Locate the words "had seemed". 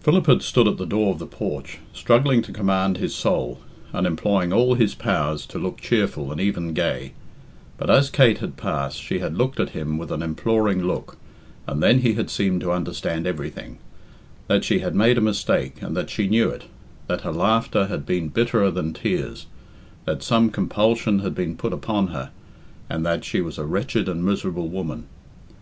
12.12-12.60